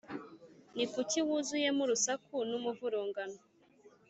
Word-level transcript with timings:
Ni 0.75 0.85
kuki 0.91 1.19
wuzuyemo 1.27 1.81
urusaku 1.85 2.35
n’umuvurungano, 2.49 3.39